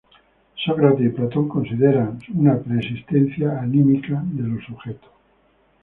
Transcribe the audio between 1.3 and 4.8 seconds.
consideran una preexistencia anímica de los